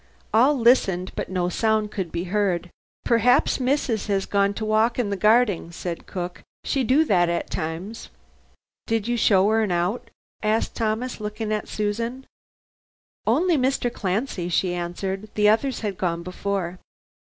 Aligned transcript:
All 0.33 0.57
listened, 0.57 1.11
but 1.15 1.29
no 1.29 1.47
sound 1.47 1.91
could 1.91 2.11
be 2.11 2.23
heard. 2.23 2.71
"Perhaps 3.05 3.59
missus 3.59 4.07
has 4.07 4.25
gone 4.25 4.55
to 4.55 4.65
walk 4.65 4.97
in 4.97 5.11
the 5.11 5.15
garding," 5.15 5.71
said 5.71 6.07
cook, 6.07 6.41
"she 6.63 6.83
do 6.83 7.05
that 7.05 7.29
at 7.29 7.51
times." 7.51 8.09
"Did 8.87 9.07
you 9.07 9.15
show 9.15 9.47
'ern 9.51 9.71
out?" 9.71 10.09
asked 10.41 10.73
Thomas, 10.75 11.21
looking 11.21 11.53
at 11.53 11.67
Susan. 11.67 12.25
"Only 13.27 13.57
Mr. 13.59 13.93
Clancy," 13.93 14.49
she 14.49 14.73
answered, 14.73 15.29
"the 15.35 15.47
others 15.47 15.81
had 15.81 15.99
gone 15.99 16.23
before. 16.23 16.79